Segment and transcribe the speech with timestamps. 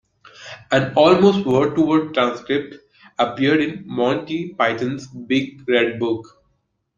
[0.71, 2.73] An almost word-for-word transcript
[3.19, 6.25] appeared in "Monty Python's Big Red Book".